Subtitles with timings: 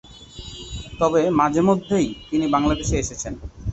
[0.99, 3.33] তবে মাঝেমধ্যেই তিনি বাংলাদেশে এসেছেন।